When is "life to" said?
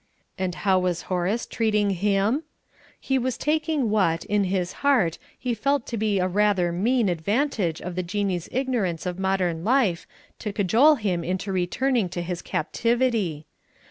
9.63-10.51